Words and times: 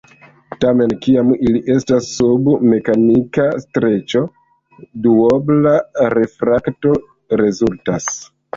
Tamen, 0.63 0.93
kiam 1.01 1.27
ili 1.49 1.59
estas 1.73 2.07
sub 2.13 2.49
mekanika 2.71 3.45
streĉo, 3.65 4.25
duobla 5.07 5.77
refrakto 6.17 6.99
rezultas. 7.47 8.13